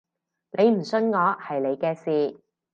[0.57, 2.39] 你唔信我係你嘅事